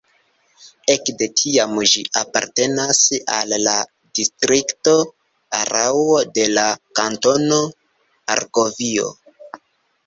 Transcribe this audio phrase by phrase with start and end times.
[0.93, 3.03] Ek de tiam ĝi apartenas
[3.35, 3.75] al la
[4.21, 4.97] distrikto
[5.61, 6.67] Araŭo de la
[7.03, 7.63] Kantono
[8.39, 9.15] Argovio.